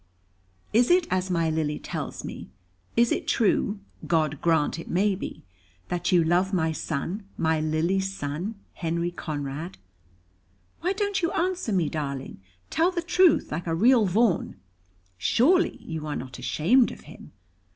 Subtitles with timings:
[0.73, 2.49] Is it as my Lily tells me?
[2.97, 5.43] Is it true God grant it may be
[5.89, 9.77] that you love my son, my Lily's son, Henry Conrad?
[10.79, 12.41] Why don't you answer me, darling?
[12.71, 14.55] Tell the truth like a real Vaughan.
[15.19, 17.31] Surely you are not ashamed of him."